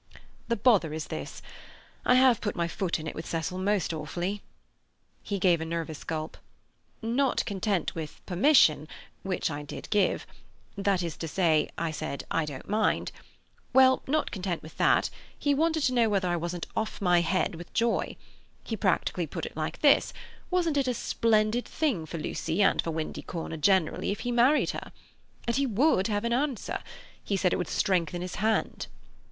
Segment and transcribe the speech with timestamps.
[0.47, 1.43] "The bother is this:
[2.05, 4.41] I have put my foot in it with Cecil most awfully."
[5.21, 6.37] He gave a nervous gulp.
[7.03, 8.87] "Not content with 'permission',
[9.21, 14.75] which I did give—that is to say, I said, 'I don't mind'—well, not content with
[14.77, 18.15] that, he wanted to know whether I wasn't off my head with joy.
[18.63, 20.13] He practically put it like this:
[20.49, 24.71] Wasn't it a splendid thing for Lucy and for Windy Corner generally if he married
[24.71, 24.91] her?
[25.45, 28.87] And he would have an answer—he said it would strengthen his hand."